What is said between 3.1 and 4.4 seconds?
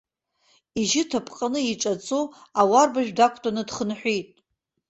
дақәтәаны дхынҳәит.